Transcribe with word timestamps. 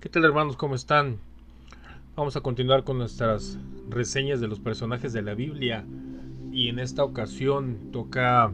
¿Qué 0.00 0.08
tal 0.08 0.24
hermanos? 0.24 0.56
¿Cómo 0.56 0.76
están? 0.76 1.18
Vamos 2.16 2.34
a 2.34 2.40
continuar 2.40 2.84
con 2.84 2.96
nuestras 2.96 3.58
reseñas 3.90 4.40
de 4.40 4.48
los 4.48 4.58
personajes 4.58 5.12
de 5.12 5.20
la 5.20 5.34
Biblia 5.34 5.84
y 6.50 6.68
en 6.68 6.78
esta 6.78 7.04
ocasión 7.04 7.90
toca 7.92 8.50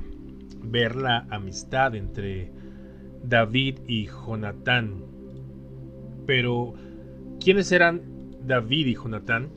ver 0.60 0.96
la 0.96 1.24
amistad 1.30 1.94
entre 1.94 2.50
David 3.22 3.78
y 3.86 4.06
Jonatán. 4.06 5.04
Pero, 6.26 6.74
¿quiénes 7.38 7.70
eran 7.70 8.02
David 8.44 8.88
y 8.88 8.94
Jonatán? 8.96 9.48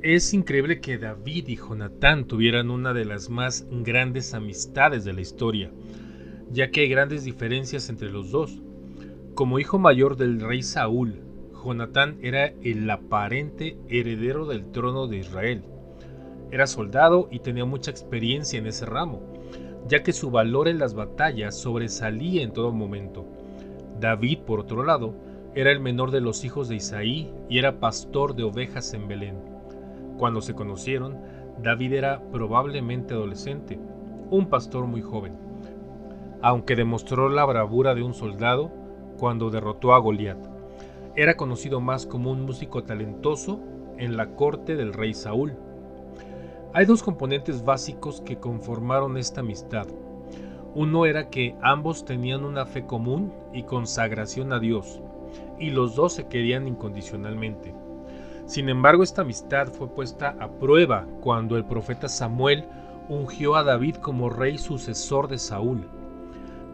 Es 0.00 0.32
increíble 0.32 0.80
que 0.80 0.96
David 0.96 1.48
y 1.48 1.56
Jonatán 1.56 2.28
tuvieran 2.28 2.70
una 2.70 2.92
de 2.92 3.04
las 3.04 3.30
más 3.30 3.66
grandes 3.68 4.32
amistades 4.32 5.04
de 5.04 5.12
la 5.12 5.22
historia, 5.22 5.72
ya 6.52 6.70
que 6.70 6.82
hay 6.82 6.88
grandes 6.88 7.24
diferencias 7.24 7.88
entre 7.88 8.12
los 8.12 8.30
dos. 8.30 8.62
Como 9.34 9.58
hijo 9.58 9.78
mayor 9.78 10.16
del 10.16 10.40
rey 10.40 10.62
Saúl, 10.62 11.22
Jonatán 11.64 12.18
era 12.20 12.52
el 12.62 12.90
aparente 12.90 13.78
heredero 13.88 14.44
del 14.44 14.70
trono 14.70 15.06
de 15.06 15.18
Israel. 15.18 15.62
Era 16.50 16.66
soldado 16.66 17.28
y 17.30 17.38
tenía 17.38 17.64
mucha 17.64 17.90
experiencia 17.90 18.58
en 18.58 18.66
ese 18.66 18.86
ramo, 18.86 19.22
ya 19.86 20.02
que 20.02 20.12
su 20.12 20.30
valor 20.30 20.68
en 20.68 20.78
las 20.78 20.94
batallas 20.94 21.56
sobresalía 21.56 22.42
en 22.42 22.52
todo 22.52 22.72
momento. 22.72 23.24
David, 24.00 24.40
por 24.40 24.60
otro 24.60 24.84
lado, 24.84 25.14
era 25.54 25.70
el 25.70 25.80
menor 25.80 26.10
de 26.10 26.20
los 26.20 26.44
hijos 26.44 26.68
de 26.68 26.76
Isaí 26.76 27.32
y 27.48 27.58
era 27.58 27.78
pastor 27.80 28.34
de 28.34 28.42
ovejas 28.42 28.92
en 28.94 29.08
Belén. 29.08 29.36
Cuando 30.18 30.42
se 30.42 30.54
conocieron, 30.54 31.18
David 31.62 31.94
era 31.94 32.20
probablemente 32.30 33.14
adolescente, 33.14 33.78
un 34.28 34.46
pastor 34.46 34.86
muy 34.86 35.02
joven. 35.02 35.34
Aunque 36.42 36.76
demostró 36.76 37.28
la 37.28 37.44
bravura 37.44 37.94
de 37.94 38.02
un 38.02 38.14
soldado, 38.14 38.79
cuando 39.20 39.50
derrotó 39.50 39.92
a 39.92 39.98
Goliat. 39.98 40.38
Era 41.14 41.36
conocido 41.36 41.82
más 41.82 42.06
como 42.06 42.30
un 42.30 42.46
músico 42.46 42.84
talentoso 42.84 43.60
en 43.98 44.16
la 44.16 44.34
corte 44.34 44.76
del 44.76 44.94
rey 44.94 45.12
Saúl. 45.12 45.52
Hay 46.72 46.86
dos 46.86 47.02
componentes 47.02 47.62
básicos 47.62 48.22
que 48.22 48.38
conformaron 48.38 49.18
esta 49.18 49.40
amistad. 49.40 49.86
Uno 50.74 51.04
era 51.04 51.28
que 51.28 51.54
ambos 51.60 52.06
tenían 52.06 52.44
una 52.44 52.64
fe 52.64 52.86
común 52.86 53.34
y 53.52 53.64
consagración 53.64 54.54
a 54.54 54.58
Dios, 54.58 55.02
y 55.58 55.68
los 55.68 55.96
dos 55.96 56.14
se 56.14 56.26
querían 56.26 56.66
incondicionalmente. 56.66 57.74
Sin 58.46 58.70
embargo, 58.70 59.02
esta 59.02 59.22
amistad 59.22 59.68
fue 59.68 59.88
puesta 59.88 60.34
a 60.40 60.48
prueba 60.48 61.06
cuando 61.20 61.58
el 61.58 61.66
profeta 61.66 62.08
Samuel 62.08 62.64
ungió 63.10 63.56
a 63.56 63.64
David 63.64 63.96
como 63.96 64.30
rey 64.30 64.56
sucesor 64.56 65.28
de 65.28 65.36
Saúl. 65.36 65.99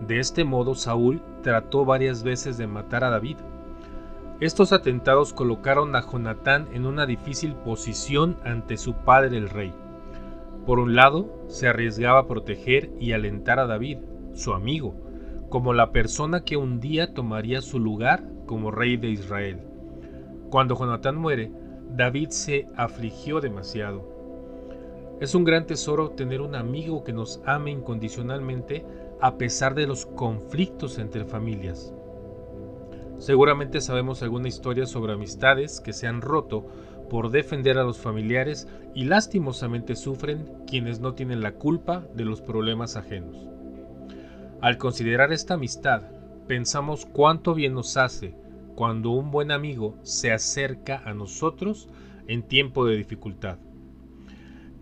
De 0.00 0.18
este 0.18 0.44
modo 0.44 0.74
Saúl 0.74 1.22
trató 1.42 1.84
varias 1.84 2.22
veces 2.22 2.58
de 2.58 2.66
matar 2.66 3.04
a 3.04 3.10
David. 3.10 3.36
Estos 4.40 4.72
atentados 4.72 5.32
colocaron 5.32 5.96
a 5.96 6.02
Jonatán 6.02 6.68
en 6.72 6.84
una 6.84 7.06
difícil 7.06 7.54
posición 7.54 8.36
ante 8.44 8.76
su 8.76 8.94
padre 8.94 9.38
el 9.38 9.48
rey. 9.48 9.72
Por 10.66 10.78
un 10.78 10.94
lado, 10.94 11.28
se 11.48 11.68
arriesgaba 11.68 12.20
a 12.20 12.26
proteger 12.26 12.90
y 13.00 13.12
alentar 13.12 13.58
a 13.58 13.66
David, 13.66 13.98
su 14.34 14.52
amigo, 14.52 14.94
como 15.48 15.72
la 15.72 15.92
persona 15.92 16.44
que 16.44 16.56
un 16.56 16.80
día 16.80 17.14
tomaría 17.14 17.62
su 17.62 17.78
lugar 17.78 18.24
como 18.46 18.70
rey 18.70 18.96
de 18.96 19.08
Israel. 19.08 19.60
Cuando 20.50 20.76
Jonatán 20.76 21.16
muere, 21.16 21.50
David 21.94 22.28
se 22.30 22.68
afligió 22.76 23.40
demasiado. 23.40 24.16
Es 25.20 25.34
un 25.34 25.44
gran 25.44 25.66
tesoro 25.66 26.10
tener 26.10 26.42
un 26.42 26.54
amigo 26.54 27.04
que 27.04 27.12
nos 27.12 27.40
ame 27.46 27.70
incondicionalmente 27.70 28.84
a 29.20 29.38
pesar 29.38 29.74
de 29.74 29.86
los 29.86 30.06
conflictos 30.06 30.98
entre 30.98 31.24
familias. 31.24 31.92
Seguramente 33.18 33.80
sabemos 33.80 34.22
alguna 34.22 34.48
historia 34.48 34.86
sobre 34.86 35.14
amistades 35.14 35.80
que 35.80 35.92
se 35.92 36.06
han 36.06 36.20
roto 36.20 36.66
por 37.08 37.30
defender 37.30 37.78
a 37.78 37.84
los 37.84 37.98
familiares 37.98 38.68
y 38.94 39.04
lastimosamente 39.04 39.96
sufren 39.96 40.46
quienes 40.66 41.00
no 41.00 41.14
tienen 41.14 41.40
la 41.40 41.52
culpa 41.52 42.04
de 42.14 42.24
los 42.24 42.40
problemas 42.40 42.96
ajenos. 42.96 43.46
Al 44.60 44.76
considerar 44.78 45.32
esta 45.32 45.54
amistad, 45.54 46.02
pensamos 46.46 47.06
cuánto 47.06 47.54
bien 47.54 47.74
nos 47.74 47.96
hace 47.96 48.34
cuando 48.74 49.10
un 49.10 49.30
buen 49.30 49.50
amigo 49.50 49.96
se 50.02 50.32
acerca 50.32 51.02
a 51.04 51.14
nosotros 51.14 51.88
en 52.26 52.42
tiempo 52.42 52.84
de 52.84 52.96
dificultad. 52.96 53.58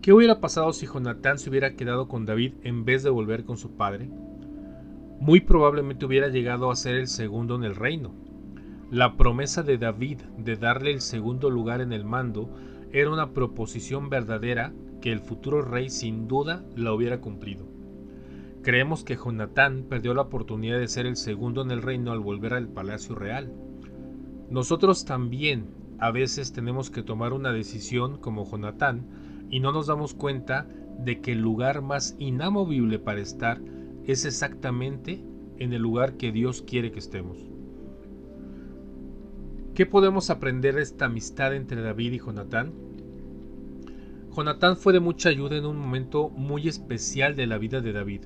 ¿Qué 0.01 0.13
hubiera 0.13 0.39
pasado 0.39 0.73
si 0.73 0.85
Jonatán 0.85 1.39
se 1.39 1.49
hubiera 1.49 1.75
quedado 1.75 2.07
con 2.07 2.25
David 2.25 2.53
en 2.63 2.85
vez 2.85 3.03
de 3.03 3.09
volver 3.09 3.43
con 3.45 3.57
su 3.57 3.71
padre? 3.71 4.09
Muy 5.19 5.39
probablemente 5.41 6.05
hubiera 6.05 6.27
llegado 6.27 6.69
a 6.69 6.75
ser 6.75 6.95
el 6.95 7.07
segundo 7.07 7.55
en 7.55 7.63
el 7.63 7.75
reino. 7.75 8.13
La 8.91 9.17
promesa 9.17 9.63
de 9.63 9.77
David 9.77 10.21
de 10.37 10.55
darle 10.57 10.91
el 10.91 11.01
segundo 11.01 11.49
lugar 11.49 11.81
en 11.81 11.93
el 11.93 12.05
mando 12.05 12.53
era 12.91 13.09
una 13.09 13.31
proposición 13.31 14.09
verdadera 14.09 14.73
que 15.01 15.11
el 15.11 15.19
futuro 15.19 15.61
rey 15.61 15.89
sin 15.89 16.27
duda 16.27 16.63
la 16.75 16.93
hubiera 16.93 17.21
cumplido. 17.21 17.65
Creemos 18.61 19.03
que 19.03 19.15
Jonatán 19.15 19.85
perdió 19.89 20.13
la 20.13 20.23
oportunidad 20.23 20.79
de 20.79 20.87
ser 20.87 21.05
el 21.05 21.15
segundo 21.15 21.61
en 21.61 21.71
el 21.71 21.81
reino 21.81 22.11
al 22.11 22.19
volver 22.19 22.53
al 22.53 22.67
palacio 22.67 23.15
real. 23.15 23.53
Nosotros 24.49 25.05
también 25.05 25.67
a 25.99 26.11
veces 26.11 26.51
tenemos 26.51 26.89
que 26.89 27.03
tomar 27.03 27.33
una 27.33 27.51
decisión 27.51 28.17
como 28.17 28.49
Jonatán 28.49 29.07
y 29.49 29.59
no 29.59 29.71
nos 29.71 29.87
damos 29.87 30.13
cuenta 30.13 30.67
de 30.99 31.21
que 31.21 31.33
el 31.33 31.41
lugar 31.41 31.81
más 31.81 32.15
inamovible 32.19 32.99
para 32.99 33.21
estar 33.21 33.61
es 34.07 34.25
exactamente 34.25 35.23
en 35.57 35.73
el 35.73 35.81
lugar 35.81 36.17
que 36.17 36.31
Dios 36.31 36.61
quiere 36.61 36.91
que 36.91 36.99
estemos. 36.99 37.37
¿Qué 39.73 39.85
podemos 39.85 40.29
aprender 40.29 40.75
de 40.75 40.81
esta 40.81 41.05
amistad 41.05 41.55
entre 41.55 41.81
David 41.81 42.13
y 42.13 42.19
Jonatán? 42.19 42.73
Jonatán 44.35 44.77
fue 44.77 44.93
de 44.93 44.99
mucha 44.99 45.29
ayuda 45.29 45.57
en 45.57 45.65
un 45.65 45.77
momento 45.77 46.29
muy 46.29 46.67
especial 46.67 47.35
de 47.35 47.47
la 47.47 47.57
vida 47.57 47.81
de 47.81 47.93
David. 47.93 48.21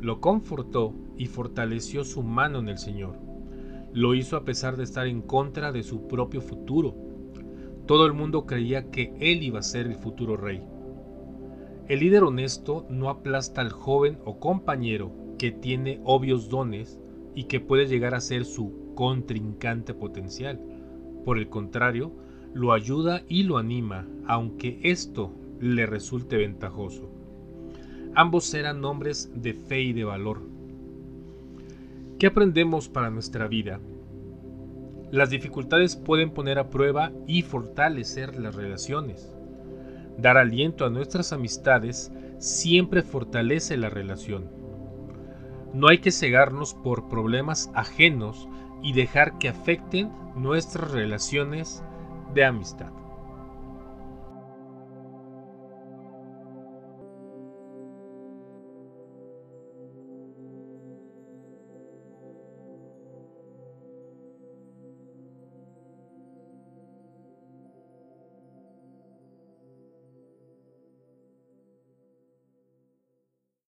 Lo 0.00 0.20
confortó 0.20 0.94
y 1.16 1.26
fortaleció 1.26 2.04
su 2.04 2.22
mano 2.22 2.58
en 2.58 2.68
el 2.68 2.78
Señor. 2.78 3.16
Lo 3.92 4.14
hizo 4.14 4.36
a 4.36 4.44
pesar 4.44 4.76
de 4.76 4.84
estar 4.84 5.06
en 5.06 5.22
contra 5.22 5.72
de 5.72 5.82
su 5.82 6.06
propio 6.06 6.40
futuro 6.40 7.10
todo 7.90 8.06
el 8.06 8.12
mundo 8.12 8.46
creía 8.46 8.88
que 8.92 9.12
él 9.18 9.42
iba 9.42 9.58
a 9.58 9.64
ser 9.64 9.88
el 9.88 9.96
futuro 9.96 10.36
rey. 10.36 10.62
El 11.90 11.98
líder 11.98 12.22
honesto 12.22 12.86
no 12.88 13.10
aplasta 13.10 13.60
al 13.60 13.70
joven 13.72 14.20
o 14.24 14.38
compañero 14.38 15.10
que 15.38 15.50
tiene 15.50 16.00
obvios 16.04 16.48
dones 16.48 17.00
y 17.34 17.44
que 17.44 17.58
puede 17.58 17.88
llegar 17.88 18.14
a 18.14 18.20
ser 18.20 18.44
su 18.44 18.92
contrincante 18.94 19.92
potencial. 19.92 20.60
Por 21.24 21.36
el 21.36 21.48
contrario, 21.48 22.12
lo 22.54 22.72
ayuda 22.74 23.22
y 23.26 23.42
lo 23.42 23.58
anima, 23.58 24.06
aunque 24.28 24.78
esto 24.84 25.32
le 25.58 25.84
resulte 25.84 26.36
ventajoso. 26.36 27.10
Ambos 28.14 28.54
eran 28.54 28.84
hombres 28.84 29.28
de 29.34 29.52
fe 29.52 29.80
y 29.80 29.92
de 29.92 30.04
valor. 30.04 30.42
¿Qué 32.20 32.28
aprendemos 32.28 32.88
para 32.88 33.10
nuestra 33.10 33.48
vida? 33.48 33.80
Las 35.10 35.30
dificultades 35.30 35.96
pueden 35.96 36.30
poner 36.30 36.60
a 36.60 36.70
prueba 36.70 37.10
y 37.26 37.42
fortalecer 37.42 38.38
las 38.38 38.54
relaciones. 38.54 39.34
Dar 40.20 40.36
aliento 40.36 40.84
a 40.84 40.90
nuestras 40.90 41.32
amistades 41.32 42.12
siempre 42.38 43.02
fortalece 43.02 43.78
la 43.78 43.88
relación. 43.88 44.50
No 45.72 45.88
hay 45.88 45.98
que 45.98 46.12
cegarnos 46.12 46.74
por 46.74 47.08
problemas 47.08 47.70
ajenos 47.74 48.46
y 48.82 48.92
dejar 48.92 49.38
que 49.38 49.48
afecten 49.48 50.12
nuestras 50.34 50.90
relaciones 50.90 51.82
de 52.34 52.44
amistad. 52.44 52.99